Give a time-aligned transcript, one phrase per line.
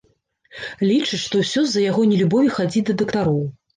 [0.91, 3.41] Лічыць, што ўсё з-за яго нелюбові хадзіць да дактароў.